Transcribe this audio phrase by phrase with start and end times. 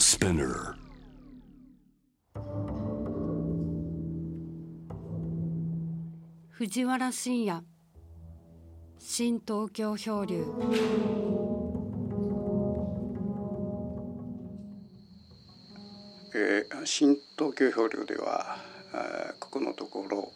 [0.00, 0.76] Spinner
[6.48, 7.62] 藤原信也。
[8.98, 10.42] 新東京漂流。
[16.34, 18.56] えー、新東京漂流では
[18.94, 20.32] あここのところ、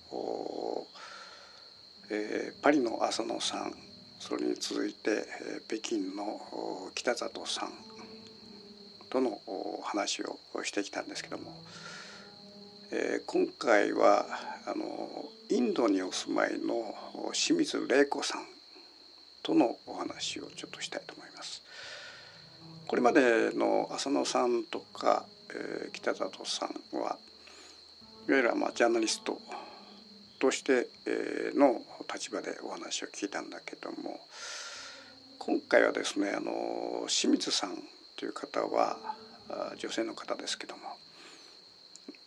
[2.10, 3.72] えー、パリの浅野さん
[4.20, 7.93] それに続いて、えー、北京の北里さん
[9.14, 9.38] との
[9.84, 11.54] 話をしてきたんですけども、
[12.90, 14.26] えー、今回は
[14.66, 16.92] あのインドにお住まいの
[17.32, 18.42] 清水玲子さん
[19.44, 21.62] とのお話をちょっとしたいと思います。
[22.88, 27.16] これまでの浅野さんとか、えー、北里さんは
[28.28, 29.38] いわゆるまあジャーナリスト
[30.40, 30.88] として
[31.54, 34.18] の立場でお話を聞いたんだけども
[35.38, 37.78] 今回はですねあの清水さん
[38.16, 38.98] という方は
[39.78, 40.82] 女性の方ですけども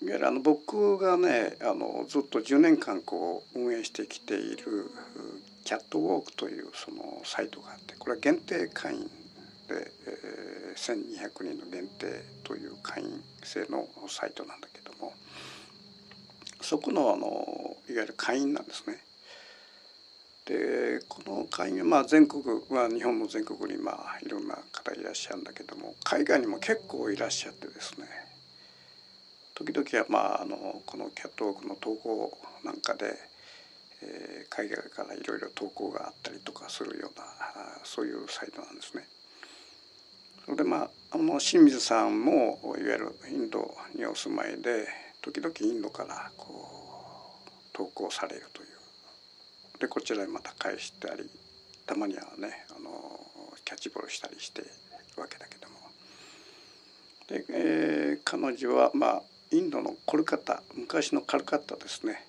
[0.01, 4.91] いわゆるあの僕がねあのずっと10年間こう運営してきている
[5.63, 9.01] キャットウォークというそのサイトがあってこれは限定会員
[9.67, 15.13] で、えー、1,200人の限定という会員制のサイトなんだけども
[16.61, 18.97] そこのあのいわゆる会員なんですね。
[20.47, 28.07] でこの会員はまあ全国は日本の全国にまあいろんな方いらっしゃるんだけども海外にも結構いらっしゃってですね
[29.55, 33.13] 時々はまああのこのキャットウォークの投稿なんかで、
[34.03, 37.25] えー、海外からいろいろ投稿があったりとかするような
[37.83, 39.03] そういうサイトなんですね。
[40.45, 44.87] それでまああの清水さんもいわゆるインドにお住まいで
[45.21, 48.76] 時々インドからこう投稿されるという
[49.79, 51.29] でこちらにまた返したり
[51.85, 53.19] たまにはねあの
[53.63, 54.67] キャッチボールしたりしてる
[55.17, 55.75] わけだけども。
[57.27, 62.25] で、えー、彼女はまあインドのコルカタ昔のカルカッタですね。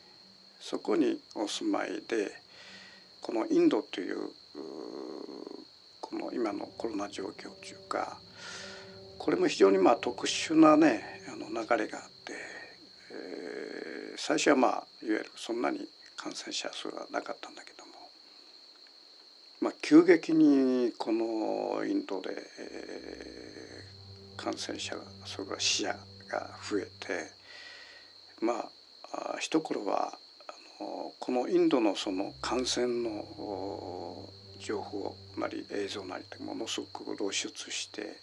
[0.61, 2.33] そこにお住まいで
[3.21, 4.19] このインドという
[6.01, 8.19] この今のコロナ状況というか
[9.19, 12.33] これも非常にまあ特殊なねあの流れがあって、
[13.13, 15.87] えー、最初はまあいわゆるそんなに
[16.19, 17.93] 感染者数はなかったんだけども、
[19.61, 25.97] まあ、急激にこのインドで、えー、感染者それから死者
[26.29, 27.31] が増えて
[28.43, 28.69] ま
[29.13, 30.19] あ一頃は
[30.49, 38.19] あのこのインドのその感染の情報なり映像なりってものすごく露出して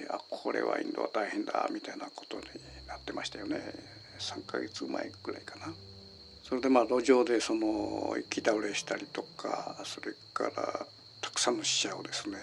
[0.00, 2.42] いやこれはインドは大変だみたいなことに
[2.88, 3.60] なってましたよね
[4.18, 5.72] 3ヶ月前ぐらいかな。
[6.52, 10.86] それでまあ路上でその行き倒れしたりとかそれから
[11.22, 12.36] たくさんの死者をですね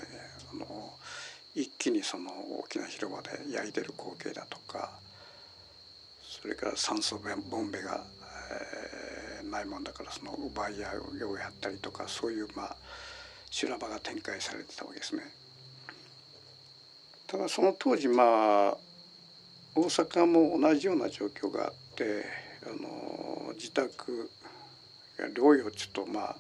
[0.52, 0.66] あの
[1.53, 4.90] 一気にその大きな広場で焼いてる光景だとか
[6.24, 7.22] それから酸素
[7.52, 8.03] ボンベが、
[9.44, 12.75] えー、ないもんだからその奪い合いをやったりとかそういうまあ
[13.52, 15.22] 修羅場が展開されてたわけですね。
[17.28, 18.78] ただその当時まあ
[19.75, 24.30] 大阪も同じような状況があってあの自宅
[25.34, 26.36] 療養ちょっとまあ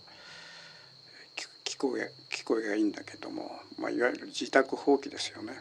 [1.65, 5.53] 聞こえ聞こえがいいんだけども、まあ、いわゆる自宅放棄ですよね。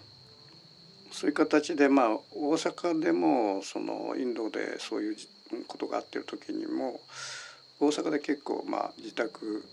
[1.13, 5.17] そういう形でまあ大阪でもそのインドでそういう
[5.67, 7.01] ことがあってる時にも
[7.81, 9.65] 大阪で結構まあ自宅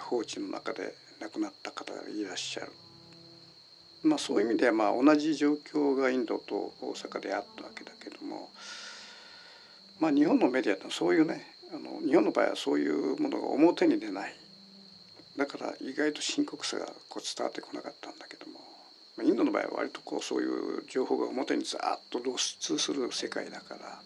[0.00, 2.72] 放置の中で亡くなった方がいらっしゃる。
[4.02, 8.50] まあ、そういう意味ではまあ同じ状況がインドと大阪であったわけだけども
[10.02, 14.34] まあ、日本のメディアってそういうねあの日本の場合はそういうものが表に出ない
[15.36, 18.58] だから意外と深刻さがこう伝わってこなかったんだけども
[19.16, 24.00] まインドの場合は割とこうそういう情報が表にザーッと露出する世界だから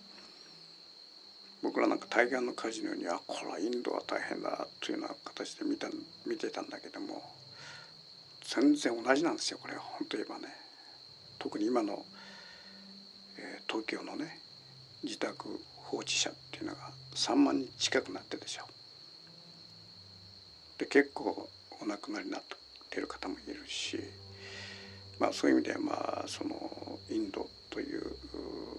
[1.62, 5.88] 僕らなんか対岸の火事のようにあこれはインドは大変だというような形で見た
[6.26, 7.22] 見てたんだけども
[8.44, 10.54] 全然同じなんですよこれは本当言えばね。
[11.38, 12.04] 特に今の、
[13.38, 14.41] えー、東京のね
[15.03, 18.65] 自宅放置者っていうのが3万人近くなってるでしょ
[20.78, 21.48] で結構
[21.80, 22.42] お亡くなりになっ
[22.91, 23.98] てる方もいるし、
[25.21, 28.03] まあ、そういう意味ではまあそのインドという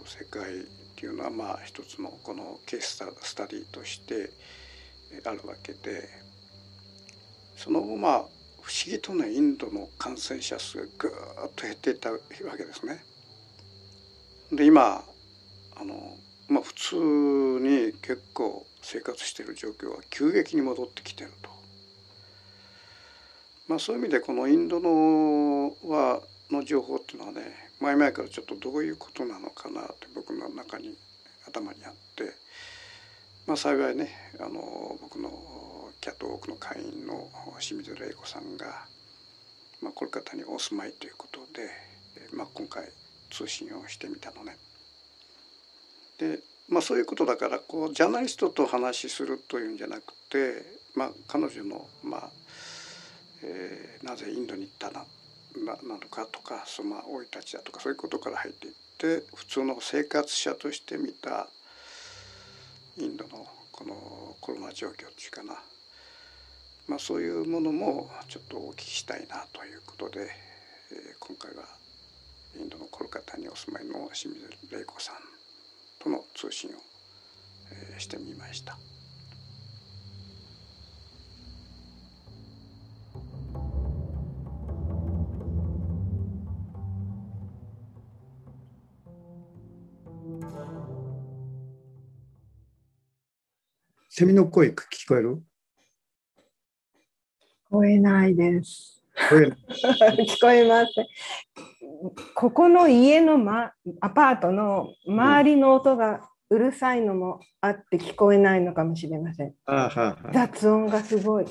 [0.06, 0.63] 世界っ
[0.95, 4.31] ていうのはまあ一つのこのケーススタディとして
[5.25, 6.09] あるわけで
[7.56, 8.19] その後まあ
[8.62, 11.12] 不思議とねインドの感染者数がぐっ
[11.56, 13.04] と減っていったわけですね。
[14.51, 15.04] で今
[15.75, 16.18] あの
[16.49, 21.49] まあ普通に結構生活している状況は急激に戻ってきてると。
[23.67, 27.41] まあ、そういう意味でこのインドのはの情報っていうのはね
[27.81, 30.95] 前々からちょっとどういうことなのかなって僕の中に
[31.45, 32.33] 頭にあって、
[33.45, 34.09] まあ、幸いね
[34.39, 37.27] あの僕のキャットウォークの会員の
[37.59, 38.67] 清水玲子さんが、
[39.81, 41.69] まあ、コルカタにお住まいということで、
[42.33, 42.88] まあ、今回
[43.29, 44.55] 通信をしてみたのね。
[46.18, 50.64] でまあそういうことだからこうジャーナリストと話しするというんじゃなくて、
[50.96, 52.30] まあ、彼女の、まあ
[53.44, 55.06] えー、なぜインドに行ったな
[55.66, 61.48] なのかとかその生い立ちだとかそういうことから入っていって普通の生活者として見た
[62.98, 65.54] インドのこのコロナ状況っていうかな、
[66.88, 70.30] まあ、そういうものもちょっとお聞きしたいなということで、
[70.92, 71.64] えー、今回は
[72.60, 75.37] インドのコルカタにお住まいの清水玲子さん
[76.38, 76.74] 通信を、
[77.94, 78.78] えー、してみました。
[94.10, 94.74] セミの声聞
[95.07, 95.36] こえる？
[95.36, 95.40] 聞
[97.69, 99.04] こえないです。
[99.30, 100.92] 聞こえ ます。
[102.35, 103.71] ここの家の、ま、
[104.01, 109.53] アパートの周りの音がうるさいのもあって聞こえないのかもしれません。
[109.65, 111.45] あは雑音がすごい。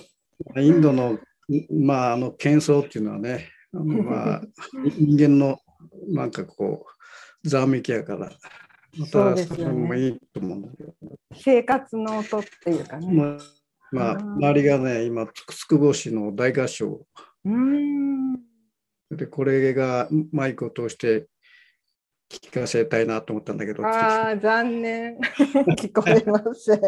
[0.57, 1.19] インドの,、
[1.71, 4.43] まあ、あの喧騒っていうのはね、まあ、
[4.99, 5.59] 人間の
[6.09, 6.87] なんかこ
[7.45, 8.31] う、ざわめきやから。
[8.99, 10.95] またそれもいいと思うんだけど。
[11.35, 13.13] 生活の音っていうかね。
[13.13, 13.39] まあ、
[13.93, 17.07] まあ、周りがね、今、つくつく星の大合唱。
[17.45, 18.46] うん
[19.11, 21.27] で、これがマイクを通して
[22.31, 23.87] 聞かせたいなと思ったんだけど。
[23.87, 25.19] ああ、残念。
[25.79, 26.81] 聞こえません。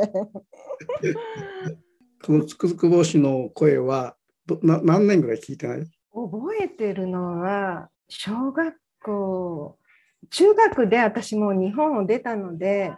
[2.24, 4.16] このつくつく星の声は
[4.46, 5.82] どな何年ぐらい聞いてない？
[6.12, 9.78] 覚えてるのは小学校
[10.30, 12.92] 中学で私も日本を出たので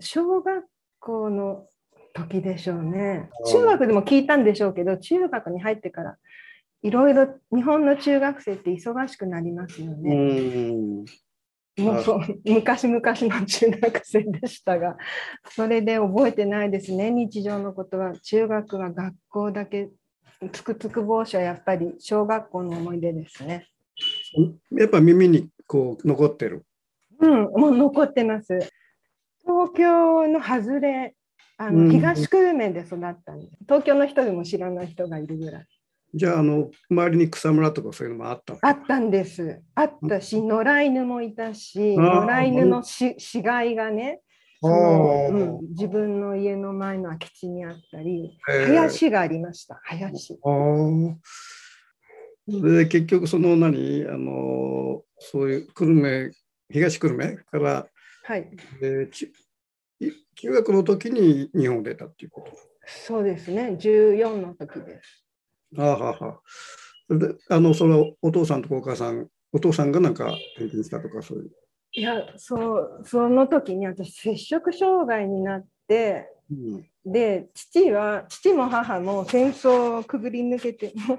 [0.00, 0.64] 小学
[0.98, 1.68] 校の
[2.12, 6.18] 時でしょうね中学でも聞いたんでしょうけど中学に入ってから
[6.82, 11.04] いろいろ日本の中学生って忙しくなりますよね。
[11.78, 14.96] もうそう昔々の中学生でしたが
[15.50, 19.90] それで覚えてないですね日常のことは中学は学校だけ
[20.52, 23.66] つくつく帽子はやっぱり小学校の思い出ですね。
[24.70, 26.64] やっぱ耳にこう残ってる。
[27.18, 28.58] うん、もう残ってます。
[29.40, 31.14] 東京の外れ、
[31.56, 35.66] あの、東久留米で育ったんで、東京の人でも知らない人がいるぐらい。
[36.16, 39.60] じゃあ、あの、周りに草むらとかそういうのもあったあったんです。
[39.74, 44.22] あったし、野良犬もいたし、野良犬のし死骸がね、
[44.62, 50.38] うん、自分の家の前の空き地にあったり、林がありました、林。
[52.48, 56.30] で結局その何あのそういう久留米
[56.70, 57.86] 東久留米から、
[58.24, 58.48] はい。
[58.80, 62.56] えー、中学の時に日本を出たっていうこと？
[62.86, 63.76] そうですね。
[63.78, 65.25] 14の時です。
[65.78, 66.40] あはは。
[67.08, 70.26] であのそのお父さんとお母さんお父さんがなんか
[70.56, 71.50] 転勤したとかそういう。
[71.92, 81.18] いやそうその時に私摂食障害になって、うん、で父は父も母も戦争をくぐり抜けて もう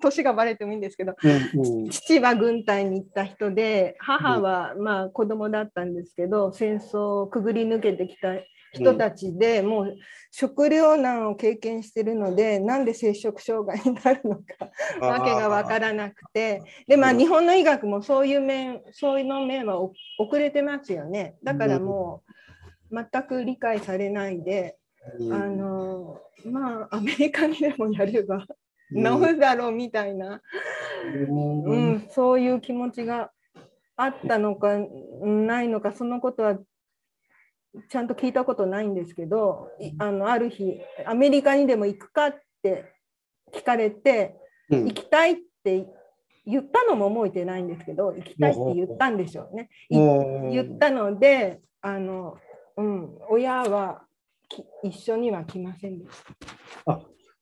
[0.00, 8.34] 年がバレてもいいんですけど、うんうん、父は軍隊に行った人で母はまあ子供だったんですけど、戦争をくぐり抜けてきた
[8.72, 9.96] 人たちで、もう
[10.30, 14.70] 食糧難を経験してるのでなんで摂食障害になるのか
[15.00, 16.62] わけが分からなくて。
[16.86, 19.94] でまあ日本の医学もそういう面そういうの面は遅
[20.32, 21.36] れてますよね。
[21.42, 22.22] だからも
[22.90, 24.76] う全く理解されないで。
[25.32, 28.44] あのまあアメリカにでもやれば
[28.90, 30.42] 治るだろうみたいな、
[31.28, 33.30] うん、そういう気持ちが
[33.96, 34.78] あったのか
[35.22, 36.58] ないのかそのことは
[37.88, 42.92] ちゃんと聞いたことないんですけどあのある日アメリカにでも行くかって
[43.54, 44.36] 聞かれて、
[44.70, 45.86] うん、行きたいって
[46.46, 49.68] 言ったのも覚えてないんですけど行きたいって言ったんでしょうね。
[49.90, 52.38] 言ったのであの、
[52.76, 54.02] うん、親は
[54.82, 56.10] 一緒には来ませんでし
[56.86, 56.92] た。
[56.92, 57.00] あ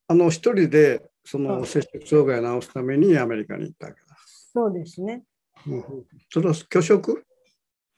[0.08, 4.16] あの一人でその摂食障害を治すためにアメリカに行ったわけだ。
[4.52, 5.22] そうですね。
[5.66, 5.84] うん、
[6.30, 7.24] それは拒食？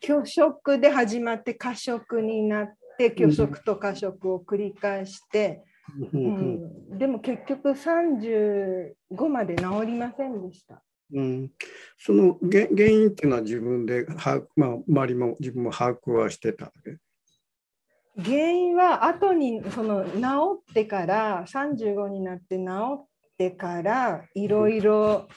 [0.01, 5.63] 拒食で始まって過食になって拒食と過食を繰り返して、
[6.13, 6.25] うん、
[6.91, 10.83] うん、でも結局35まで治りませんでした。
[11.15, 11.51] うん、
[11.97, 16.99] その原因っていうのは自分で把握、まあ、周りも自分も把握はしてたわけ？
[18.23, 22.65] 原因は後にその治ってから35になって治
[23.01, 23.07] っ
[23.39, 25.29] てからいろいろ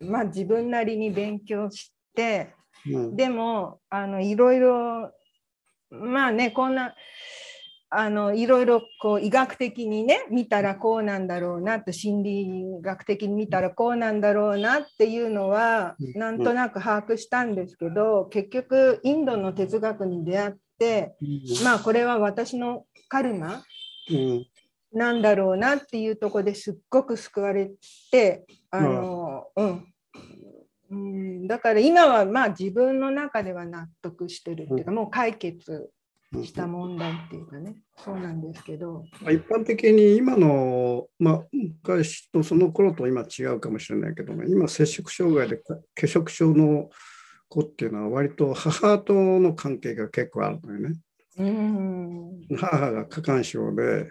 [0.00, 2.52] まあ、自分なりに勉強して、
[2.90, 3.16] うん。
[3.16, 5.12] でもあのいろいろ
[5.90, 6.94] まあねこんな
[7.90, 12.48] あのいろいろこう医学的にね見たらこうなんだろうなと心理
[12.82, 16.18] 学的に見たらこうなんだろうなっていうのはうん。
[16.18, 21.14] なんとなく把握したんですけど結局インドの哲学に出会って
[21.62, 23.62] まあこれは私のカルマ
[24.10, 24.46] うん。
[24.94, 27.70] なんだろうなっていうところですっごく救われ
[28.10, 29.93] てあの、うんうん、
[31.46, 35.90] だから今はまあ自分の中では納得してるっていうか、もう解決
[36.42, 37.76] した問題っていうかね。
[37.96, 45.60] そうなんですけど、まあ一般的に今の、まあ、昔とその頃と今違うかもしれないけども、今、摂食障害で
[45.96, 46.90] 拒食症の
[47.48, 50.96] 子っていうのは、割と母との関係が結構あるのよね。
[51.36, 52.56] うん。
[52.56, 54.10] 母が過干渉で、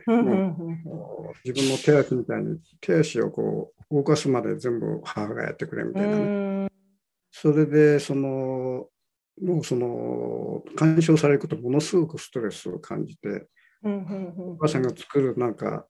[1.45, 6.72] 自分の手足みたいに手足をこう動かすまで全部母がやってくれみうたいなね。
[7.33, 8.87] んそれで、その、
[9.41, 13.47] もうその、干渉されることものすごくストレスを感じて、
[13.83, 15.85] うんお母さんが作るなんか、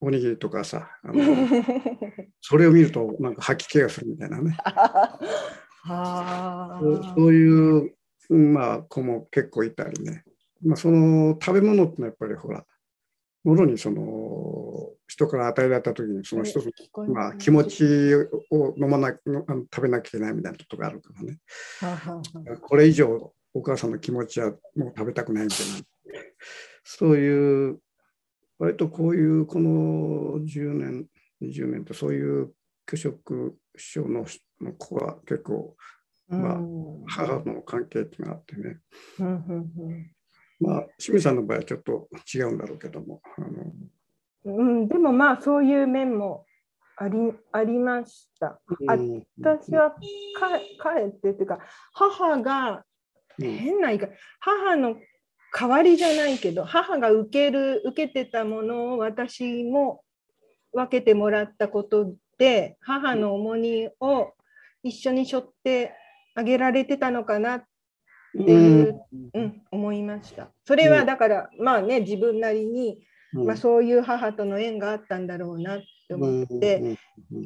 [0.00, 1.14] おにぎりとかさ、あの
[2.40, 4.56] それを見るとなんか吐き気がするみたいなね。
[5.82, 7.94] はそうそういう、
[8.30, 10.24] うんまあ、子も結構いたりね。
[10.62, 12.64] まあ、その食べ物ってのはやっぱりほら、
[13.44, 16.72] ものにその人から与えられた時にその一つ、
[17.08, 17.84] まあ、気持ち
[18.50, 21.38] を飲まなのあの食べなきゃいけないみたいなことがあるからね。
[22.60, 25.84] これ以上お母さんの気持ちはもう食べたくないみたいな。
[26.82, 27.78] そういう、
[28.58, 31.06] 割とこういうこの10年、
[31.42, 32.52] 20年とそういう
[32.86, 34.26] 拒食症の
[34.60, 35.76] の子は結構
[36.28, 36.58] まあ
[37.06, 38.80] 母の関係っていうのがあってね。
[40.60, 43.20] まあ、清水さんの場合はちょっと違うんだろうけども。
[43.36, 46.44] あのうん、でもまあそういう面も
[46.96, 47.18] あり
[47.52, 48.60] ありました。
[49.40, 49.98] 私はか
[50.78, 51.58] かえってっていうか
[51.92, 52.84] 母が
[53.38, 54.96] うん変な言い方母の
[55.52, 60.02] 代わりじゃないけど母が受ける受けてたものを私も
[60.72, 64.32] 分けてもらったことで母の重荷を
[64.82, 65.94] 一緒に背負って
[66.34, 67.64] あげられてたのかなっ
[68.36, 69.00] ていう、
[69.34, 69.62] うん。
[69.70, 70.50] 思いました。
[70.64, 75.26] それはだから、まあね自分なりに、まあ、そういう母との縁があったん。
[75.26, 76.98] だろうなって思って、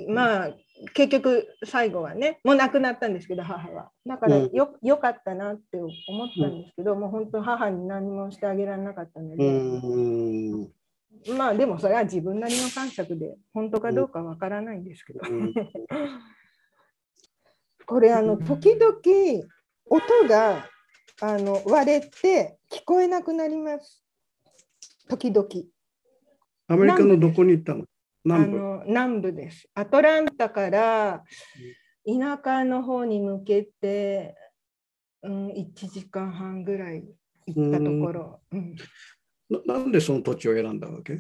[0.08, 0.50] まあ
[0.94, 3.14] 結局最後はねもう亡くなったん。
[3.14, 5.88] ですけど母はだからよ,、よかったなって思
[6.24, 6.62] ったん。
[6.62, 14.84] ですけど、もう本当母に何もしてあげられなかったので、まあでもそれは自分なりの感触で本当かどうかわからないん。
[14.84, 15.20] ですけど、
[17.86, 18.92] これあの時々
[19.86, 20.66] 音が
[21.20, 24.04] あの割れて聞こえなくなります。
[25.08, 25.48] 時々。
[26.68, 27.82] アメリカのどこに行ったの？
[27.82, 27.84] あ
[28.24, 28.58] 南部。
[28.58, 29.68] の南部です。
[29.74, 31.24] アトランタから
[32.06, 34.36] 田舎の方に向けて、
[35.22, 37.04] うん、1時間半ぐらい
[37.46, 38.40] 行ったところ。
[38.52, 38.76] うん。
[39.66, 41.18] ななんでその土地を選んだわけ？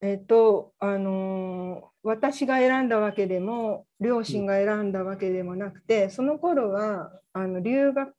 [0.00, 8.12] えっと、あのー私が選んだわけでも、両親が選んだわけでもなくて、その頃はあの留学、あ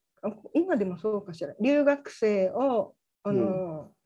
[0.53, 3.99] 今でもそうかしら、留学生を、あのー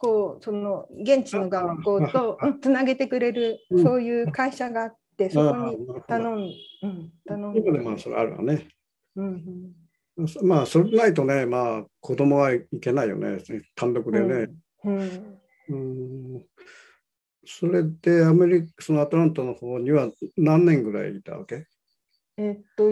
[0.00, 3.82] こうその現地の学校とうんつなげてくれる、うん。
[3.82, 6.36] そういう会社があって、そこに頼む。
[6.36, 6.42] ん,、
[6.82, 8.68] うん、頼ん今でもそれあるわね。
[9.16, 9.74] うん
[10.42, 13.38] まあ、それないとね、まあ、子供はいけないよね、
[13.74, 14.48] 単独でね。
[14.84, 14.98] うん
[15.68, 16.34] うん。
[16.34, 16.44] うん。
[17.44, 21.66] それでアメリカ、そのアトランタの方には何年ぐらいいたわけ？
[22.36, 22.90] えっと、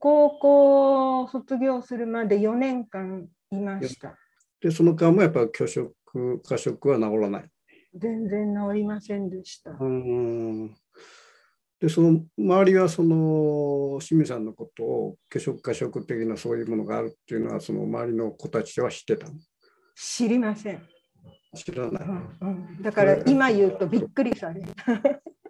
[0.00, 4.16] 高校を卒業するまで4年間いました。
[4.60, 5.92] で、その間もやっぱり拒食、
[6.42, 7.50] 過食は治らない。
[7.94, 9.70] 全然治りませんでした。
[9.70, 10.74] うん
[11.80, 19.34] で、その周りはその清水さんのことを拒食過食的なそういうものがあるっていうのは、その周りの子たちは知ってたの？
[19.94, 20.82] 知りません。
[21.54, 22.04] 知らない。
[22.04, 22.46] うんう
[22.78, 24.66] ん、だから今言うとびっくりされる。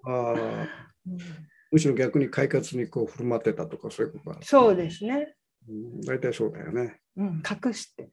[0.04, 0.68] ああ
[1.70, 4.44] むしろ逆に快活にこう振る舞ってたとかそういうことがある。
[4.46, 5.34] そうですね。
[5.68, 7.00] うん大体そうだよね。
[7.16, 8.10] うん、隠して。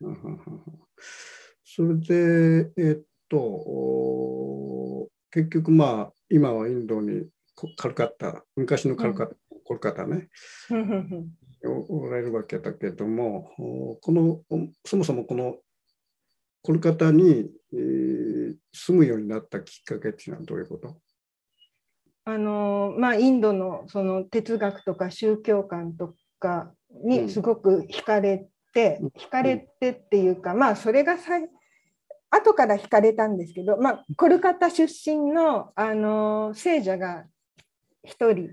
[0.00, 0.62] うんうんうんうん
[1.70, 10.28] それで、えっと、お結局まあ、今はインドにこカルカッタ、昔のカルカッタ、コルカタね、
[10.70, 11.28] うんうん
[11.66, 15.56] おおられるわけだけども、おこの、おそもそもこの
[16.62, 20.96] コルカタに、えー住むようになったきっかけっていうのはどういうこと？
[22.28, 27.10] あのまあインドのその哲学とか宗教観とかうん。
[27.10, 29.08] にすごく惹かれて、うん。
[29.08, 31.48] 惹かれてっていうかまあそれがさい
[32.30, 37.24] 後から惹かれたんですけど、まあ、コルカタ出身のあの聖者が
[38.04, 38.50] 一人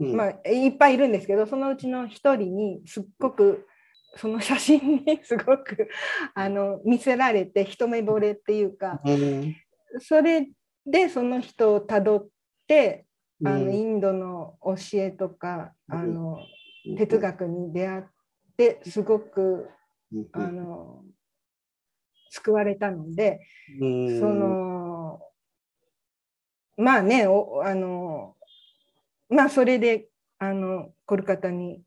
[0.00, 3.68] うん、まあ、いっぱいいるんですけどそのうちの一人にすっごく
[4.16, 5.88] その写真にすごく
[6.34, 9.56] あの見せられて一目惚れっていうか、うん、
[10.00, 10.48] それ
[10.84, 12.28] でその人をたどっ
[12.66, 13.06] て
[13.44, 16.38] あのインドの教えとかあの
[16.96, 18.02] 哲学に出会っ
[18.56, 19.68] てすごく
[20.32, 21.02] あの
[22.30, 23.40] 救われたので
[23.78, 25.20] その
[26.76, 28.36] まあねおあの
[29.28, 30.08] まあそれで
[30.38, 31.82] あのコルカタに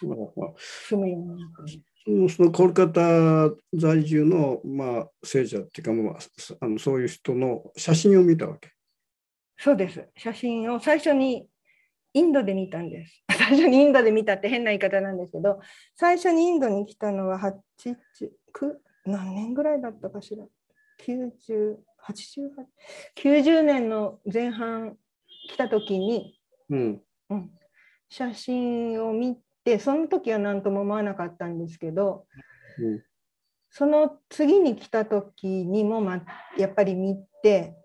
[0.00, 1.90] 住むようになった。
[2.34, 6.16] そのコルカタ在住の、まあ、聖者っていうか、まあ、
[6.60, 8.70] あのそういう人の写真を見たわけ。
[9.62, 10.08] そうです。
[10.16, 11.46] 写真を最初に
[12.14, 13.22] インドで見たんです。
[13.28, 15.60] 最初にインドで見たって変な言い方なんですけど、
[15.94, 17.60] 最初にインドに来たのは8、
[18.54, 20.46] 9何年ぐらいだったかしら。
[21.04, 22.48] 90、88、
[23.16, 24.96] 90年の前半
[25.50, 26.40] 来た時に、
[26.70, 27.50] うん、うん、
[28.08, 32.26] 写真を見て、その時は何とも思わなかったんですけど、
[32.78, 33.04] うん、
[33.68, 36.24] その次に来た時にも、ま、
[36.56, 37.76] やっぱり見て、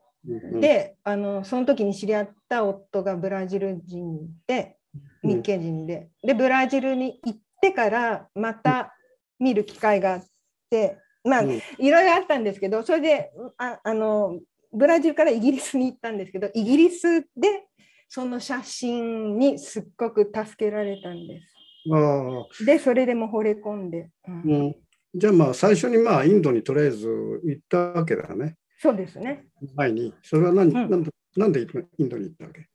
[0.60, 4.78] であのその時に知り合った夫がブラジル人で
[5.24, 6.10] 日系人で。
[6.24, 8.96] でブラジルに行ってからまた
[9.40, 10.26] 見る機会があっ
[10.70, 11.50] てまあ、い
[11.90, 14.40] ろいろあったんですけどそれでああの
[14.72, 17.66] ブラジルからイギリスに行ったんですけどイギリスで
[18.08, 21.48] その写真にすっごく助けられたんです。
[21.92, 22.66] あ。
[22.66, 24.76] でそれでも惚れ込んで、うん、うん、
[25.16, 27.08] じゃあまあ最初にまあインドにとりあえず
[27.44, 28.56] 行ったわけだね。
[28.78, 29.48] そうですね。
[29.76, 30.14] 前に。
[30.22, 31.68] それは何、うん、なんでなんで
[31.98, 32.68] インドに行ったわけ？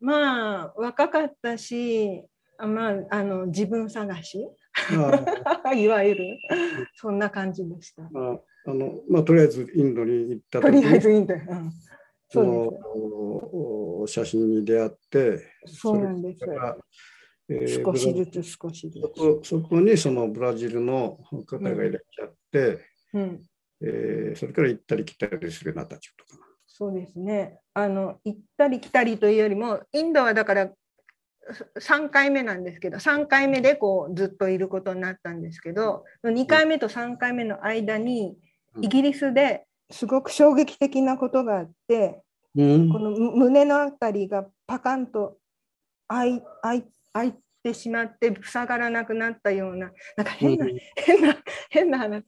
[0.00, 2.24] まあ、若かったし、
[2.58, 4.46] まあ、あの自分探し。
[5.76, 6.38] いわゆる、
[6.94, 8.04] そんな感じでした。
[8.04, 11.72] ああのまあ、とりあえずインドに行ったとりあえずインド、うん、
[12.28, 16.44] その写真に出会って、そうなんです。
[17.48, 19.00] えー、少しずつ少しず
[19.42, 19.48] つ。
[19.48, 22.78] そこにそのブラジルの方がいらっしゃって、
[23.12, 23.49] うん、うん
[23.82, 26.46] えー、それから行ったり来たりするようになったってことかな。
[26.66, 27.58] そうですね。
[27.74, 30.70] あの行ったり来たりというよりもインドはだから
[31.78, 38.36] 3回目なんですけど3回目でこうずっといることになったんですけど2回目と3回目の間に
[38.80, 42.22] イギリスですごく衝撃的なことがあって、
[42.56, 45.38] うん、この胸の辺りがパカンと
[46.08, 51.36] 開い開いてしまって塞がらなくなったようななんか変な、うん、変な
[51.70, 52.24] 変な話、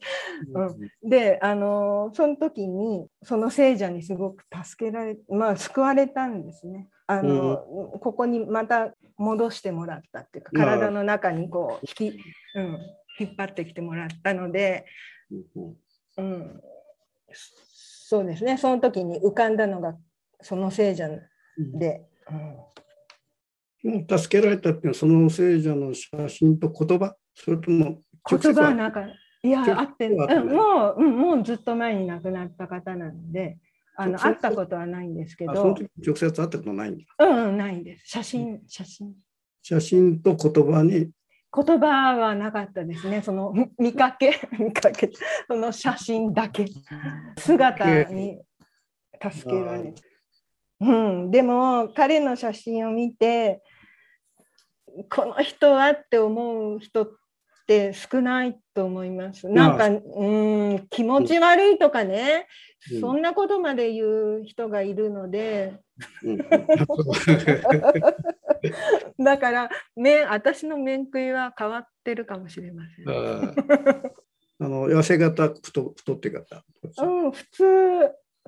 [0.55, 6.89] うん、であのその時にその聖者にすごく助けられまあ救われたんですね。
[7.07, 12.19] あの、うん、ここにまた戻してもらったっていうか体の中にこう引き、
[12.55, 12.79] うん、
[13.19, 14.87] 引っ張ってきてもらったので、
[16.17, 16.61] うん、
[17.33, 18.59] そうですね。
[18.59, 19.95] その時に浮かんだのが
[20.41, 21.09] その聖者
[21.59, 22.07] で。
[22.31, 22.57] うん
[23.83, 29.07] 助けられたっていうのはその聖者の写真と言葉それとも言葉はなんか
[29.43, 33.59] いやあって、うん、もう、うん、もうずっと前に亡くなった方なので
[33.97, 35.55] あの会ったことはないんですけど。
[35.55, 37.05] その時直接会ったことないんだ。
[37.19, 38.05] うんうんないんです。
[38.07, 39.13] 写真写真。
[39.63, 41.11] 写真と言葉に？
[41.55, 43.21] 言葉はなかったですね。
[43.21, 45.11] その見かけ 見かけ。
[45.47, 46.67] その写真だけ。
[47.39, 48.41] 姿に
[49.21, 50.03] 助けられて。
[50.81, 53.63] うん、でも彼の写真を見て
[55.09, 57.11] この人はって思う人っ
[57.67, 59.49] て少ないと思います。
[59.49, 59.91] なんか、う
[60.75, 62.47] ん、気持ち悪いとかね、
[62.93, 65.81] うん、そんなことまで言う人がいるので。
[69.19, 73.09] だから面私の面食いは変わってるかもしれません。
[73.09, 76.65] あの痩せ型太太って方。
[76.99, 77.65] うん普通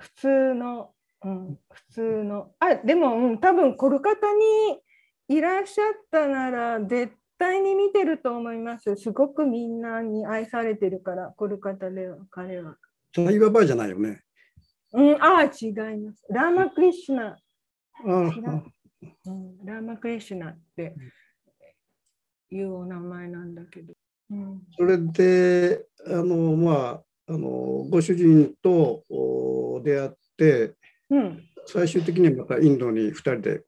[0.01, 0.91] 普通の、
[1.23, 4.81] うん、普通のあでも、うん、多分コルカタに
[5.29, 8.97] いらっしゃったなら絶対に見てると思います。
[8.97, 12.77] すごくみんなに愛されてるから、コルカタでは彼は。
[13.15, 14.23] サイババじゃないよね。
[14.93, 16.25] うん、ああ、違います。
[16.31, 17.27] ラーマクリシュナ。
[17.27, 17.39] あ
[18.07, 20.95] うん、ラーマクリシュナって
[22.51, 23.95] いうお名前なんだけど。
[24.31, 27.49] うん、それで、あの、まあ、あの
[27.89, 29.03] ご主人と
[29.83, 30.75] 出会って、
[31.11, 33.63] うん、最終的にまたインドに2人で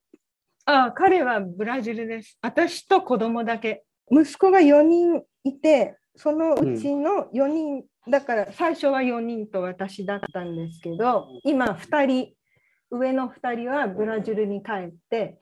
[0.66, 2.38] あ彼はブラジルです。
[2.42, 3.84] 私と子供だけ。
[4.10, 12.32] 息子が4人いて、そのうちの4人、うん、だから最初は4人と私だったんですけど、今2人、
[12.90, 15.38] 上の2人はブラジルに帰って、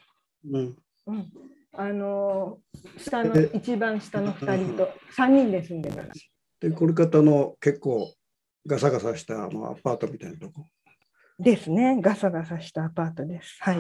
[0.51, 1.33] うん、うん、
[1.73, 2.59] あの
[2.99, 6.31] 下の一番下の2人と3人で住んでます。
[6.61, 8.13] で、これ方の結構
[8.67, 10.67] ガサガサしたあのアパートみたいなとこ。
[11.39, 11.99] ですね。
[12.01, 13.57] ガサガサしたアパートです。
[13.61, 13.77] はい。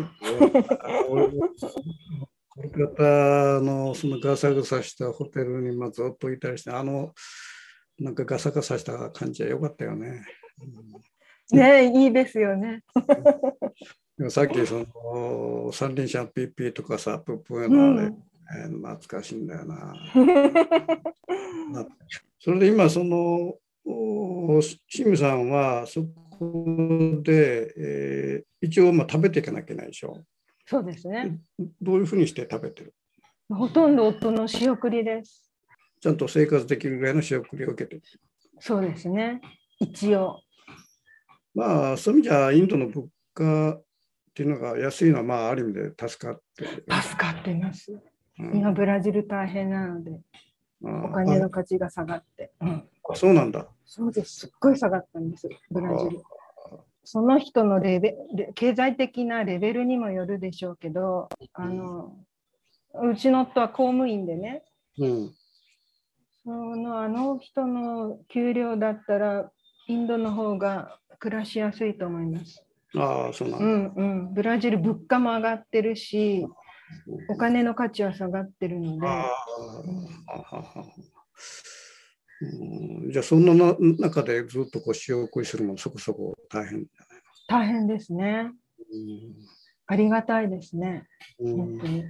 [2.49, 3.03] コルカタ
[3.61, 7.12] のそのガサガサしたホテルにまあずっといたりして、あの
[7.99, 10.23] なんかガサガサした感じは良かったよね。
[11.53, 12.83] ねいいですよね。
[14.19, 18.25] うん、さっきその三輪車ピーピーとかさ、プープーのあれ、うん
[18.57, 19.95] えー懐かしいんだよな。
[21.73, 21.87] な
[22.38, 26.09] それで今そのおシムさんはそこ
[27.22, 30.24] で、えー一応まあ食べていかなきゃいけないでしょ。
[30.64, 31.38] そうですね。
[31.83, 32.94] どういうふうにして食べてる？
[33.50, 35.52] ほとんど夫の仕送りです。
[36.00, 38.02] ちゃんと生活できるぐらいの仕送りを受けてる。
[38.61, 39.42] そうですね。
[39.80, 40.40] 一応。
[41.54, 43.85] まあそういう意味じゃインドの物価っ
[44.33, 46.85] ていうのが安いのはまあある意味で助かってる。
[47.02, 47.92] 助かってます。
[47.92, 48.00] うん
[48.54, 50.11] 今ブラジル大変なので、
[50.83, 52.50] お金の価値が下がって。
[52.62, 53.68] うん、あそうなんだ。
[53.85, 54.40] そうです。
[54.40, 55.48] すっごい下がったんです。
[55.70, 56.22] ブラジル。
[57.05, 62.17] その人のレベレ経済的なレベルにもよるでしょうけど、あの
[63.03, 64.62] うちの夫は公務員でね、
[64.99, 65.35] うん。
[66.45, 69.51] そのあの人の給料だったら、
[69.88, 72.62] インドの方が暮らしやすいと思います。
[72.97, 73.67] ああ、そうなんだ。
[73.67, 76.47] うんうん、ブラジル物価も上がってるし、
[77.29, 79.07] お金の価値は下がってるので、
[82.44, 86.90] うんじゃあそんなな中でずっとこう仕送りするのもそこそこ大変じ
[87.48, 88.24] 大変ですね。
[88.24, 88.54] ゃない
[89.87, 91.07] ありがたいですね。
[91.38, 92.04] うん本当に。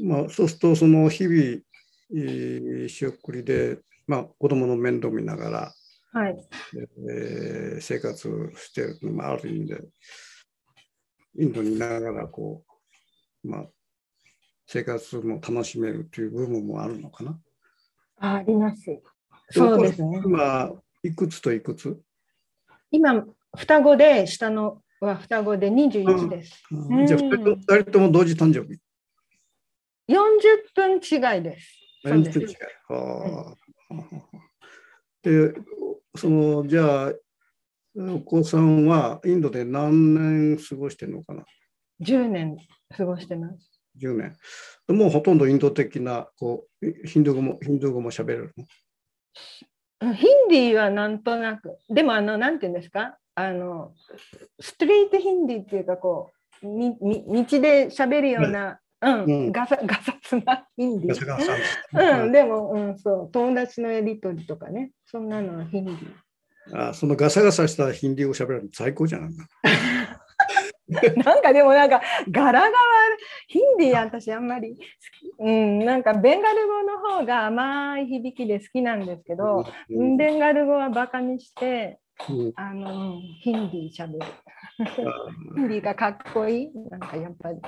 [0.00, 5.74] まあ、そうするとその日々、えー仕送りで、まあ、子供の面倒見ながら、
[6.12, 6.36] はい。
[7.10, 9.80] えー生活してるのもある意味で
[11.38, 12.64] インドにいながらこ
[13.44, 13.66] う、まあ、
[14.66, 17.38] 生活も楽しめるという部分もあるのかな？
[18.18, 19.00] ああります。
[19.50, 20.20] そうですね。
[20.24, 22.00] 今いくつといくつ？
[22.90, 23.24] 今、
[23.56, 26.62] 双子で、下のは双子で21です。
[27.06, 28.80] じゃあ2人人とも同時誕生日
[30.08, 30.20] ？40
[30.74, 31.68] 分違いです。
[32.04, 32.56] そうです40分違い
[32.88, 33.56] は
[33.90, 33.96] あ
[35.22, 35.54] で、
[36.16, 37.12] そのじゃあ、
[37.96, 41.44] お子さんはインドで何年過ごしてるのかな
[42.00, 42.56] ？10年
[42.96, 43.75] 過ごしてます。
[44.00, 44.36] ?10 年。
[44.88, 48.64] もうほとんどインド的なこうヒンドゥー語もヒンドゥー語も喋れるの？
[50.00, 53.16] うんヒンディーはなんとなく、でもあの、なんていうんですか？
[53.34, 53.94] あの、
[54.60, 56.32] ストリートヒンディーっていうか、こ
[56.62, 59.52] う、みみ道で喋るような、うん、うん。
[59.52, 61.58] ガサガサツなヒンディガサー。
[61.92, 62.22] ガサ。
[62.24, 66.88] うん、でも、うん、そう、友達のやりとりとかね、そんなのはヒンディー。
[66.88, 69.30] あそのガサガサしたヒンディー語喋るの最高じゃない？
[71.24, 72.68] なんかでもなんか柄が
[73.48, 84.20] ヒンディー私あんまり好き、うん、なんかベンガル語の方が甘い響きで好きなんですけど、うんベンガル語はバカにしてうんあの、うんヒンディーしゃべる。
[84.94, 85.02] ヒ
[85.62, 86.70] ンディーがかっこいい？
[86.90, 87.58] なんかやっぱり。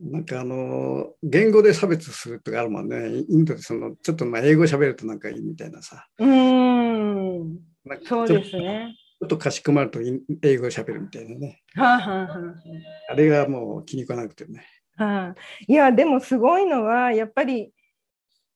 [0.00, 3.24] なんかあの言語で差別するとかあるもんね。
[3.28, 6.06] インドでそのちょっとまあ英語喋るとなんかいいみたいなさ。
[6.18, 7.58] うーん、
[8.04, 8.94] そうですね。
[9.20, 11.60] ちょっとかしこまると英語喋るみたいなね。
[11.74, 13.12] はあ、はあはあ。
[13.12, 14.64] あれがもう気に食わなくてね。
[14.96, 15.34] はあ、
[15.66, 17.70] いやでもすごいのはやっぱり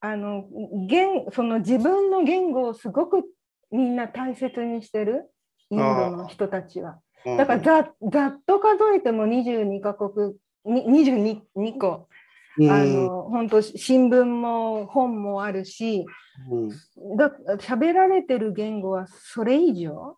[0.01, 0.47] あの
[0.89, 3.25] 言その自分の言語をすごく
[3.71, 5.31] みんな大切にしてる
[5.69, 6.99] インドの人たちは。
[7.27, 12.09] だからざざっと数えても22カ国に 22, 2個。
[12.57, 12.71] うん。
[12.71, 16.07] あの本当新聞も本もあるし
[16.51, 17.17] うん。
[17.19, 20.17] だ喋られてる言語はそれ以上？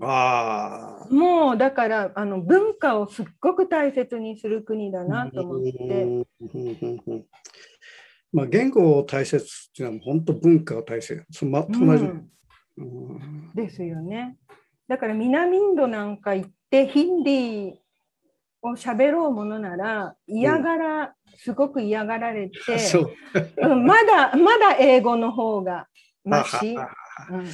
[0.00, 1.14] ああ。
[1.14, 5.70] もうだからあの文化をすっごく大切にする国だなと思って。
[5.78, 7.24] うんうんうんうん
[8.32, 11.24] まあ、言語を大切っていうのは本当文化を大切。
[11.32, 12.30] そのま同じ、うん
[12.78, 14.36] うんですよね。
[14.88, 17.74] だから南インドなんか行ってヒンディー
[18.62, 22.58] を喋ろうものなら嫌がら、すごく嫌がられて、
[23.58, 25.88] まだまだ英語の方が
[26.24, 26.74] マシ。
[26.76, 26.94] ははは
[27.30, 27.50] うんうん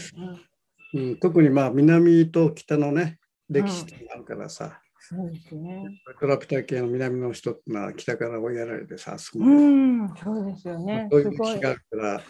[0.96, 5.84] うん、特にまあ南と北のね歴史ってあるからさ、そうですね。
[6.18, 11.08] トラピタ系の南の人ってのは北から追いやられてさ、すごういん、そうですよね。
[11.10, 11.60] そういう歴史。
[11.60, 12.22] があるから、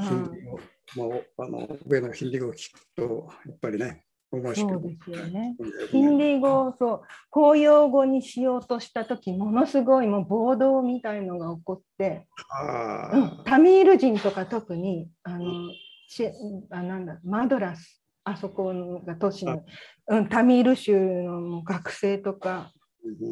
[0.00, 0.60] ヒンうんディー語
[0.94, 4.70] もうあの上のヒンディー語を聞くと、やっぱりね、面白い。
[4.70, 5.56] そうですよね。
[5.58, 15.70] うんヒンディー語をそう公用語にしようとした時ものすごいもう暴動みたいのが起こって、あうんあ、タミール人とか特にあの
[16.08, 16.26] し
[16.70, 18.72] あなんだマドラスあそこ
[19.04, 19.64] が都市の、
[20.08, 22.82] うん、タミール州の学生とか、うん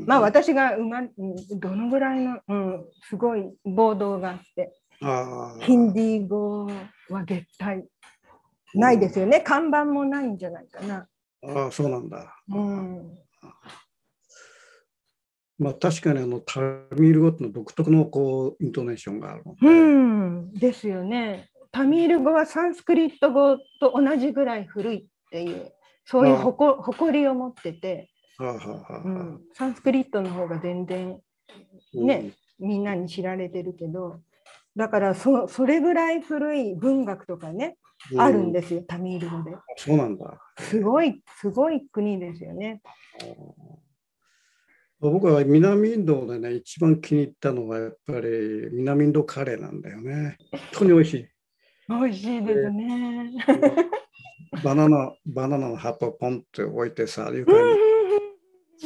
[0.04, 4.72] まあ私が生まうんどのぐらいの、うん、すごい暴動があって。
[5.60, 6.66] ヒンディー語
[7.08, 7.86] は絶対
[8.74, 9.40] ないですよね。
[9.40, 11.06] 看板もないんじゃないかな。
[11.42, 12.36] ああ、そうなんだ。
[12.48, 13.18] うん、
[15.58, 21.48] まあ確かにあのタミール語っての独特のこうイントネーションがあるうん、ですよね。
[21.72, 25.72] タミール語はサンスクリット語と同じぐらい古いっていう、
[26.04, 31.20] そういう誇りを持ってて、うん、サンスクリットの方が全然
[31.94, 34.20] ね、みんなに知られてるけど、
[34.76, 37.76] だからそそれぐらい古い文学とかね、
[38.12, 39.54] うんあるんですよ、タミール語で。
[39.76, 40.40] そうなんだ。
[40.58, 42.80] すごい、すごい国ですよね。
[45.00, 50.38] 僕は南インドでね、一番気に入ったのはやっぱり南インドカレーなんだよね。
[50.50, 51.28] 本当に美味しい。
[51.90, 53.32] 美味しいですね。
[54.62, 57.72] バナナ、バナナの葉っぱをポンって置いてさ、床うん。
[57.72, 57.78] に、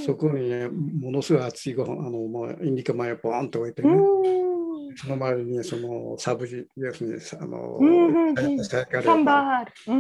[0.05, 4.97] そこにね、ものすごい熱いご飯、あの、もうインディカ米をポンって置いてね、うん。
[4.97, 7.79] その周りにそのサブジ、要するにあの、
[9.03, 9.93] サンバー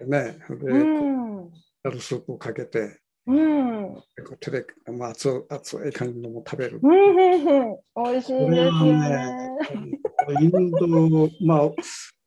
[0.00, 0.08] ル。
[0.08, 2.00] ね、で、うん。
[2.00, 3.94] スープをかけて、うん。
[3.94, 6.78] こう手で、まあ、熱熱い感じのも食べる。
[6.82, 6.92] うん。
[6.92, 7.78] うん。
[8.04, 9.50] 美味しいですよね。
[10.40, 10.86] インド、
[11.44, 11.70] まあ、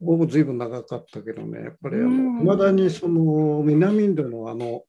[0.02, 0.58] 僕ずいぶん。
[0.58, 2.10] 長かったけどね、やっぱりあの、う
[2.56, 2.58] ん。
[2.58, 4.84] だにその南インドのあの、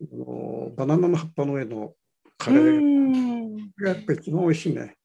[0.00, 1.94] あのバナナの葉っぱの上の
[2.36, 3.56] カレーうん。
[3.56, 4.96] がやっぱり一番美味しいね。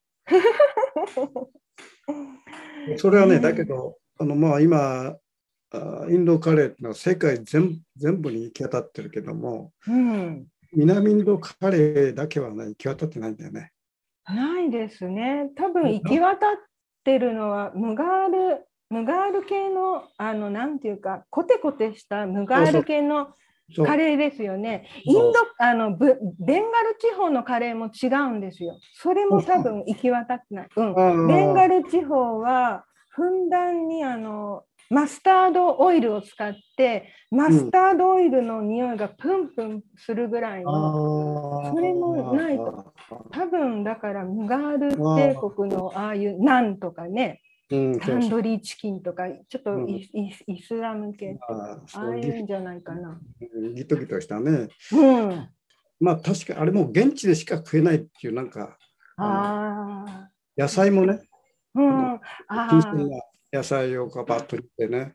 [2.98, 5.16] それはね、だけど、あのまあ今、
[6.10, 13.72] インドカレーのは世界全全部に行き渡ってるけども、うん南インドカレーだけはね、行き渡ってないんだよね。
[14.28, 15.50] ないですね。
[15.56, 16.50] 多分行き渡っ
[17.04, 23.34] てるのはムガール、ムガール系の、あの、なんていうか、コテコテしたムガール系の
[23.86, 24.88] カレーですよね。
[25.04, 28.78] インド、あの、ブベンガル地方のカレーも違うんですよ。
[28.94, 30.68] それも多分行き渡ってない。
[30.76, 31.28] うん。
[31.28, 42.94] ベンガル地方は、ふんだんにあの、マスタードオイルを使って、マスタードオイルの匂いがプンプンするぐらいの、あーそれもないと。
[43.32, 53.20] 多分だからムガール帝国のああいうナンとかね、うん、タンドリーチキンとか、ちょっとうんイ,イ、イスラム系、ああああいうんじゃないかな。
[53.40, 54.70] ギギトギトしたね。
[54.92, 55.50] うん。
[56.00, 58.78] まあ確かあれも現地でしか食えないっていうなんか
[59.18, 60.30] ああ。
[60.58, 61.22] 野菜もね、
[61.76, 62.20] うん。
[62.48, 62.70] あ
[63.52, 65.14] 野菜をこうバッとてね。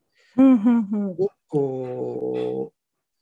[1.49, 2.73] こ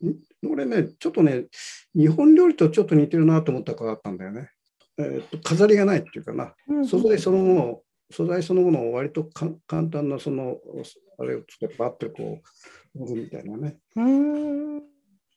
[0.03, 0.16] う、ん
[0.51, 1.46] 俺ね、ちょっとね、
[1.94, 4.51] 日本料理とちょっと似てるなと思った子だったんだよね。
[4.98, 10.59] えーと飾りがないっていうかな、うん素材そのもの、素材そのものを割とか簡単なその、
[11.18, 12.40] あれをつけてバッとこ
[12.94, 13.79] う、盛るみたいなね。
[13.96, 14.81] うん。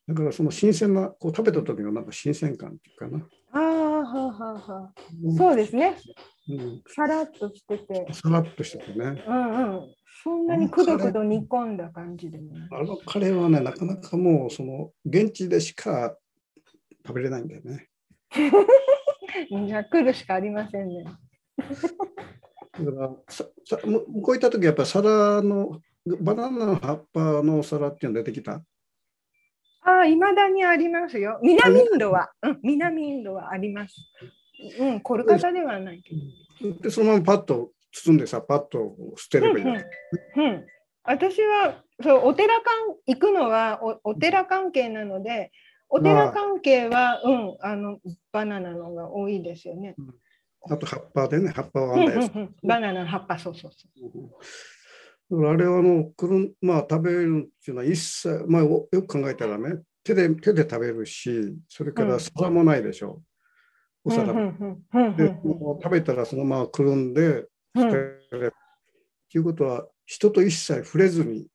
[0.08, 3.28] だからその新鮮な、こう食べた時のなんか新鮮感っていうかな。
[3.54, 4.94] ああ、はあはあはあ。
[5.38, 5.98] そうですね。
[6.48, 8.08] うん、さらっとしてて。
[8.14, 9.24] さらっとしててね。
[9.28, 9.96] うんうん。
[10.24, 12.56] そんなにくどくど煮込んだ感じでも。
[12.72, 16.16] あのカレーはね、なかなかもうその現地でしか
[17.06, 17.90] 食べれないんだよね。
[19.68, 21.04] じゃあ来るしかありませんね。
[21.58, 25.80] だからささ向こう行った時やっぱ皿の
[26.20, 28.62] バナナの葉っぱのお皿っていうの出てきた？
[29.82, 31.40] ああ、いまだにありますよ。
[31.44, 33.96] 南インドは、うん、南インドはあります。
[34.80, 36.82] うん、コルカタではないけど。
[36.82, 40.66] でそのままパッと包んでさパッと捨てればいい、うんうん、
[41.04, 42.64] 私はそうお寺関
[43.06, 45.52] 行くのはおお寺関係なので、
[45.90, 48.00] お寺関係は、うん、あの
[48.32, 49.96] バナナのが多いですよね。
[50.70, 53.88] あと葉っぱでね葉っぱをうん編んだやつ、うんうん、バナナの葉っぱ、そうそうそ
[55.32, 63.35] だからあれはあのくるん、まあ、食べるっていうのは一切、まあ、およく考えたらね手で手で食べるしそれから皿もないでしょ、う。
[64.06, 65.36] お皿で
[65.84, 67.96] 食べたらそのままくるんでうん捨て
[68.32, 68.54] れる。
[69.32, 71.48] ということは人と一切触れずに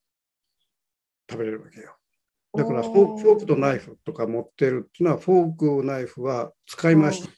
[1.30, 1.96] 食べれるわけよ。
[2.52, 7.22] だからフォークとナイフとか持ってるっていうのはフォーク、ナイフは使い回し。
[7.22, 7.30] うん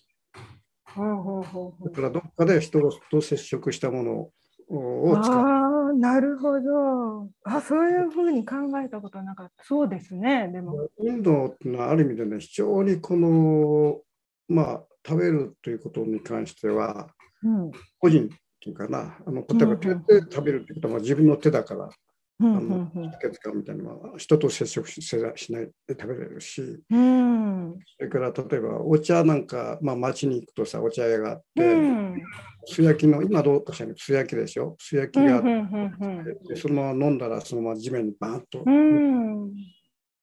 [0.97, 1.43] うんうんうん
[1.85, 4.31] だからどっかで人と接触したもの
[4.69, 5.35] を使う。
[5.35, 7.31] ああ、なるほど。
[7.45, 9.65] あ、そういうふうに考えたことなかった。
[9.65, 10.89] そうですね、でも。
[10.99, 14.01] インドっていうのはある意味でね、非常にこの、
[14.49, 17.09] まあ、食べるということに関しては、
[17.43, 17.71] うん。
[17.99, 18.29] 個人っ
[18.61, 19.97] ていうかな、あの例えば手で
[20.31, 25.17] 食べるってことはまあ自分の手だから、うんあの手使うみたいなのは人と接触しし
[25.53, 27.33] ないで食べれるし、うん。
[27.63, 27.79] うん。
[27.99, 32.23] それから例えばお茶なんか、まあ、町に行くとさ、お茶屋があって、うん。
[32.67, 39.53] 素焼きの、今どうかしらね、素焼きでしょ、素焼きがあって、でそのまま飲んだらそのまま地面にバーンとうんうん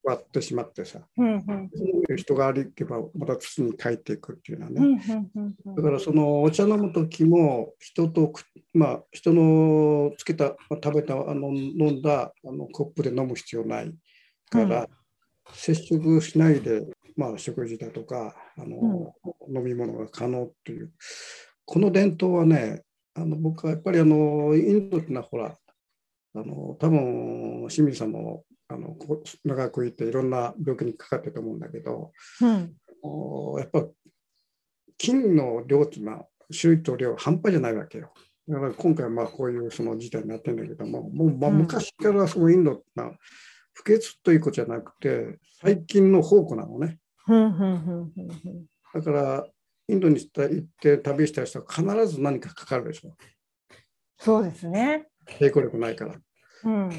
[0.03, 1.43] 割ってしまってさ、うんうん。
[1.73, 4.77] そういう人が歩けばまた土に帰っていくっていうのはね。
[4.79, 13.93] うんうんうんだからそのお茶飲む時も人とく、まあ、人のつけた、まあ食べたあの飲んだあのコップで飲む必要ない
[14.49, 14.87] から、
[15.53, 16.85] 接触しないで、
[17.15, 19.13] まあ、食事だとかあの、
[19.47, 20.91] うん、飲み物が可能っていう。
[21.65, 22.81] この伝統はね
[23.13, 25.55] あの僕はやっぱりあのインドっていうのはほら
[26.35, 28.95] あの多分清水さんもあの
[29.43, 33.85] 長くいていろんな病気にかかってると思うんだけど、うん、やっぱ
[34.97, 38.13] 菌の量っていうのは種類と量半端じゃないわけよ。
[38.47, 43.13] だから今回まあこういうその事態になってるんだけども、もうまあ昔からそのインドってのは
[43.73, 46.99] 不潔ということじゃなくて細菌の宝庫なのね。
[48.93, 49.45] だから
[49.87, 53.15] インドに行って旅した人は必ず何かかかるでしょ。
[54.17, 55.07] そうですね。
[55.39, 56.15] 抵抗力ないから。
[56.65, 56.89] うん、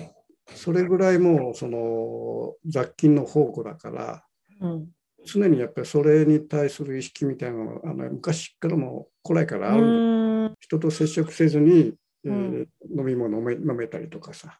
[0.54, 4.24] それぐらいもうその雑菌の宝庫だから、
[4.60, 4.88] うん、
[5.24, 14.58] 常にやっぱりそれに対する意識みたいなのがあの昔からも古来からある人と接触せずに、えー、飲み物飲め飲めたりとかさ、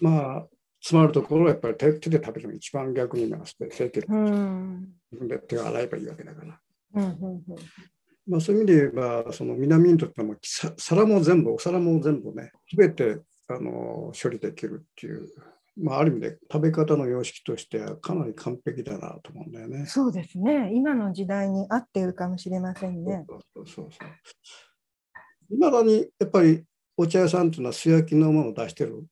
[0.00, 0.46] まあ
[0.82, 4.06] 詰まるところはやっぱり手手で食べるのが一番逆に言いますと清潔。
[4.10, 6.60] 自分で手を洗えばいいわけだから。
[8.26, 10.36] まあ、そういう意味で言えばその南インドってのは
[10.76, 13.18] 皿も全部お皿も全部ね全て
[13.50, 15.28] あの処理できるっていう
[15.76, 19.86] まあ、ある意味で食べ方の様式としてはかなり完璧だなと思うんだよね。
[19.86, 20.72] そうですね。
[20.74, 23.24] 今の時代に合っているかもしれませんね。
[23.28, 26.64] そうそうそういまだにやっぱり
[26.96, 29.06] お茶屋さんっていうのは素焼きのものを出してる？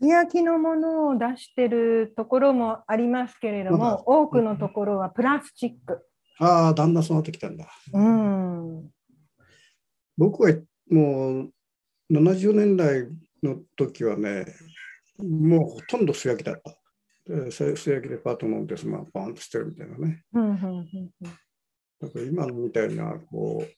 [0.00, 6.02] 素焼きのものを出してるところもありますけれども、多くのところはプラスチック。
[6.40, 7.66] ああ、だんだんそうなってきたんだ。
[7.92, 8.90] うん。
[10.16, 10.52] 僕は
[10.90, 11.50] もう
[12.10, 13.06] 70年代
[13.42, 14.46] の時はね、
[15.18, 16.76] もうほとんど素焼きだった。
[17.50, 20.24] 素焼きでパート飲んで、まあ、パンとしてるみたいなね。
[22.00, 23.68] だから今のみたいな、こう、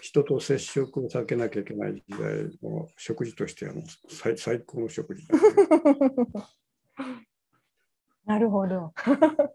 [0.00, 5.42] 人と接触を避けなきゃいけない時代の食事としてはもう最最高の食事だ、ね、
[8.24, 8.94] なるほど。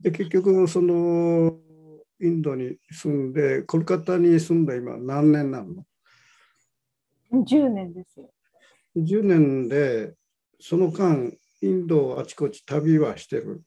[0.00, 1.58] で結局その
[2.18, 5.84] インドに住んでコルカタに住んだ今何年なの？
[7.32, 8.30] ?10 年ですよ。
[8.96, 10.14] 10年で
[10.58, 13.62] その間インドあちこち旅はしてる。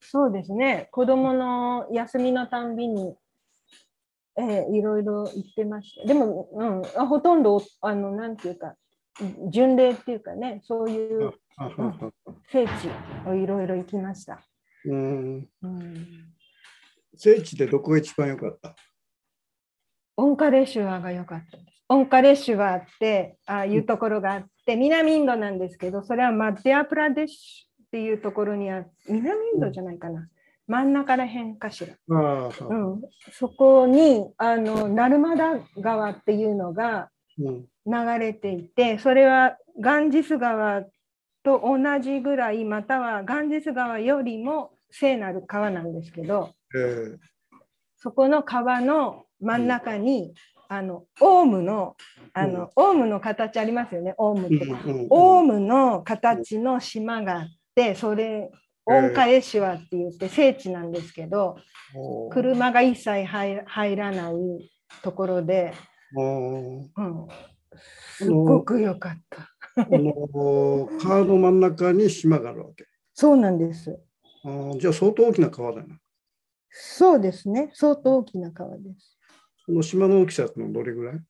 [0.00, 0.88] そうですね。
[0.92, 3.14] 子供の休みのたんびに、
[4.36, 6.06] えー、いろいろ行ってました。
[6.06, 8.76] でも、うん、あほとんどあのなんていうか
[9.50, 12.14] 巡礼っていうかねそういう、うん、
[12.50, 12.70] 聖地
[13.28, 14.40] をいろいろ行きました。
[14.86, 16.06] うん、うん、
[17.14, 18.74] 聖地でどこが一番良かった？
[20.20, 21.82] オンカレシュアが良かったです。
[21.88, 30.28] オンカレシュワってああいうところがあって、南インドなんですけど、それはマッディアプラデシュっていうところにあって、南インドじゃないかな。
[30.66, 31.94] 真ん中らへんかしら。
[32.06, 32.74] う。
[32.74, 33.00] ん、
[33.32, 37.64] そこにあのナルマダ川っていうのが流
[38.18, 40.82] れていて、それはガンジス川
[41.42, 47.16] と同じぐらい、またはガンジス川よりも聖なる川なんですけど、えー、
[47.96, 50.34] そこの川の真ん中に
[50.68, 51.96] あのオウムの
[52.32, 54.66] あの、うん、オウムの形ありますよねオウムって、
[55.10, 58.50] オウムの形の島があってそれ
[58.86, 61.56] オンカエシュワって言って聖地なんですけど、
[62.32, 64.34] 車が一切入らない
[65.02, 65.72] ところで、
[66.16, 66.90] うん、
[68.16, 69.48] すごく良かった。
[69.84, 72.86] 川の真ん中に島があるわけ。
[73.14, 73.96] そうなんです。
[74.44, 75.98] あじゃあ相当大きな川だな。
[76.70, 77.70] そうですね。
[77.74, 79.19] 相当大きな川です。
[79.70, 81.20] その島の大きさのどれぐらい？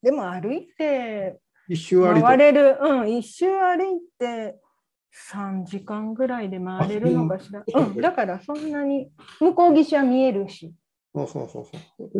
[0.00, 4.56] でも歩いて一周歩い回れる、うん、一周歩いて
[5.32, 7.64] 3時間ぐらいで回れるのかしら。
[7.74, 10.72] うん、だからそんなに向こう岸は見えるし。
[11.12, 11.48] ははは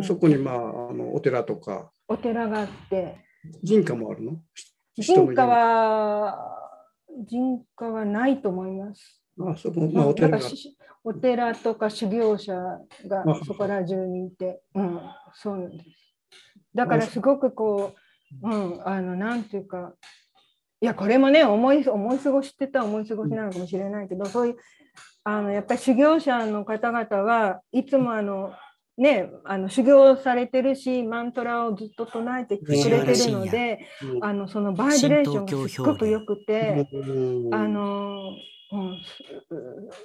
[0.03, 0.55] そこにまあ
[0.89, 1.89] あのお寺とか。
[2.09, 3.15] お寺があって。
[3.63, 4.41] 人家もあるの？
[4.97, 6.37] 人家は
[7.25, 9.18] 人家はないと思います。
[9.39, 10.39] あそこ、まあ、お寺
[11.03, 12.53] お寺とか修行者
[13.07, 14.99] がそこら中にいて、うん、
[15.33, 15.85] そうなんです。
[16.75, 17.95] だからすごくこ
[18.43, 19.93] う、うん、あの、なんていうか、
[20.81, 24.57] いや、これもね、思い思い過ごしってた思い過ごしなのかもしれないけど、そういう、
[25.23, 28.53] あのやっぱり修行者の方々はいつもあの、
[28.97, 33.79] ね、あの修行されてるしマントラをずっと唱えてくれてるので、
[34.21, 36.87] あのそのバイブレーションがすごくよくて、
[37.51, 38.31] あの
[38.71, 38.77] う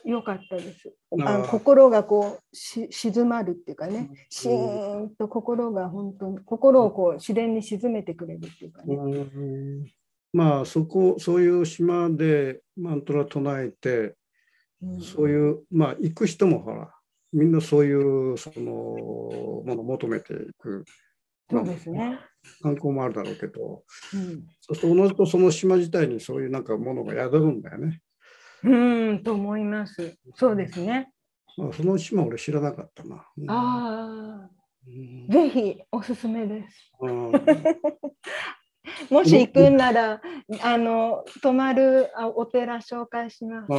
[0.07, 0.95] ん、よかったです。
[1.23, 8.97] あの心がこうし静まるっていうかね、シーンと心が本当に心をこう自然に沈めてくれるっていうかね。
[10.33, 14.15] まあそこそういう島でマントラ唱えて、
[14.83, 16.91] うん、そういうまあ行く人もほら
[17.33, 20.85] みんなそういうそのものを求めていく。
[21.51, 22.19] そうですね。
[22.63, 23.83] 観光もあるだろうけど、
[24.15, 28.01] うん、そうすると同じとその島自体にそういうなんかものが宿るんだよね。
[28.65, 30.17] うんと思います。
[30.35, 31.11] そうですね。
[31.57, 33.27] まあ、その島俺知らなかったな。
[33.37, 34.51] うん、ああ、
[34.87, 36.91] うん、ぜひおすすめです。
[39.11, 40.21] もし行くんなら、
[40.63, 43.73] あの泊まるあお寺紹介します。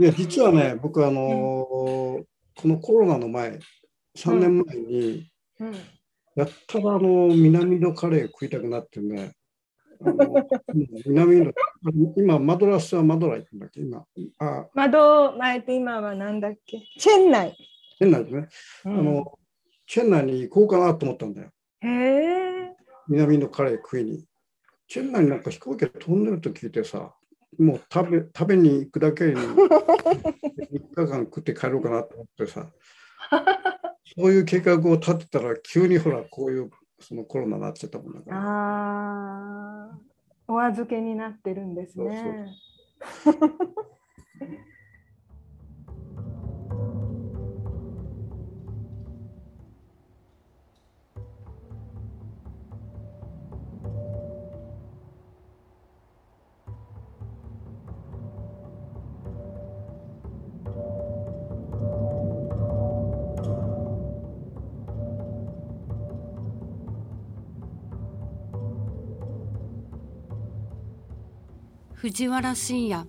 [0.00, 2.24] いや実はね、僕あの、うん、
[2.54, 3.58] このコロナの前、
[4.16, 5.30] 3年前に、
[5.60, 5.74] うん、
[6.34, 9.32] やったらあの南のカレー食いたくなってね、
[11.06, 11.52] 南の
[12.16, 13.80] 今、マドラスはマドラ行くんだっけ？
[13.80, 14.06] 今
[14.38, 16.80] あマド前って今はなんだっけ？
[16.98, 17.56] チェンナイ。
[17.98, 18.48] チェンナイですね、
[18.86, 19.38] うん、あの。
[19.86, 21.50] チェンナイに行こうかなと思ったんだよ。
[21.80, 22.72] へえ。
[23.08, 24.24] 南のカレー食いに。
[24.88, 27.14] チェンナイになんか飛行機飛んでると聞いてさ、
[27.58, 29.56] もう食べ食べに行くだけに 3
[30.94, 32.70] 日間食って帰ろうかなと思ってさ、
[34.18, 36.70] そういう計画を立てたら急にほらこういう
[37.02, 38.36] そのコロナになっちゃったもんだから。
[38.36, 39.98] ああ、
[40.48, 42.54] お預けになってるんですね。
[43.24, 43.48] そうそう
[72.02, 73.06] 藤原信也。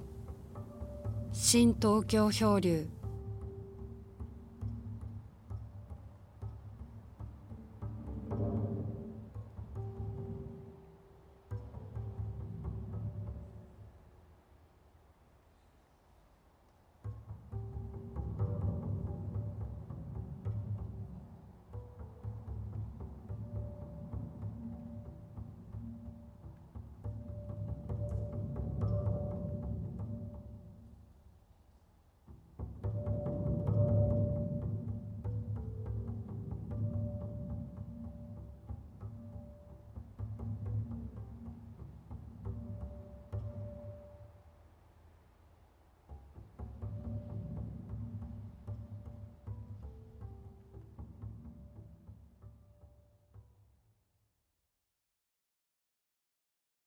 [1.31, 2.87] 新東京漂流。